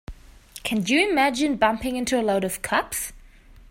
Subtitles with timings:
[0.63, 3.13] Can you imagine bumping into a load of cops?